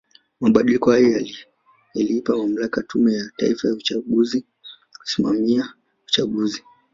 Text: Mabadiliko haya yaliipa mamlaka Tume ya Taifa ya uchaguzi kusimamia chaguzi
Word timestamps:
Mabadiliko 0.41 0.91
haya 0.91 1.25
yaliipa 1.93 2.37
mamlaka 2.37 2.83
Tume 2.83 3.13
ya 3.13 3.31
Taifa 3.37 3.67
ya 3.67 3.73
uchaguzi 3.73 4.45
kusimamia 4.99 5.73
chaguzi 6.05 6.63